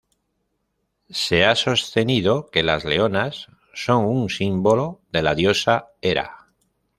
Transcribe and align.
Se 1.11 1.45
ha 1.45 1.55
sostenido 1.55 2.49
que 2.49 2.63
las 2.63 2.85
leonas 2.85 3.49
son 3.75 4.05
un 4.05 4.29
símbolo 4.31 4.99
de 5.11 5.21
la 5.21 5.35
diosa 5.35 5.89
Hera. 6.01 6.47